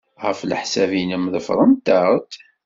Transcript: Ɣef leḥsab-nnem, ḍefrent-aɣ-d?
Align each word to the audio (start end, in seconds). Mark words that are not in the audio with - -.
Ɣef 0.23 0.39
leḥsab-nnem, 0.43 1.25
ḍefrent-aɣ-d? 1.33 2.31